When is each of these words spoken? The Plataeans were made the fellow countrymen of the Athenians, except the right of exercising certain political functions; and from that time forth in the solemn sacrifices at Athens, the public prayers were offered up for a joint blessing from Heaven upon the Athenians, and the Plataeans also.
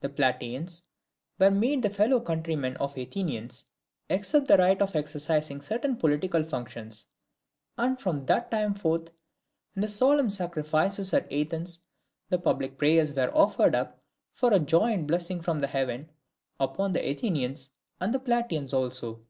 The 0.00 0.08
Plataeans 0.08 0.80
were 1.38 1.50
made 1.50 1.82
the 1.82 1.90
fellow 1.90 2.18
countrymen 2.18 2.78
of 2.78 2.94
the 2.94 3.02
Athenians, 3.02 3.66
except 4.08 4.48
the 4.48 4.56
right 4.56 4.80
of 4.80 4.96
exercising 4.96 5.60
certain 5.60 5.96
political 5.98 6.42
functions; 6.42 7.06
and 7.76 8.00
from 8.00 8.24
that 8.24 8.50
time 8.50 8.72
forth 8.72 9.10
in 9.76 9.82
the 9.82 9.88
solemn 9.88 10.30
sacrifices 10.30 11.12
at 11.12 11.30
Athens, 11.30 11.86
the 12.30 12.38
public 12.38 12.78
prayers 12.78 13.12
were 13.12 13.36
offered 13.36 13.74
up 13.74 14.00
for 14.32 14.50
a 14.54 14.58
joint 14.58 15.06
blessing 15.06 15.42
from 15.42 15.62
Heaven 15.62 16.08
upon 16.58 16.94
the 16.94 17.06
Athenians, 17.10 17.68
and 18.00 18.14
the 18.14 18.18
Plataeans 18.18 18.72
also. 18.72 19.20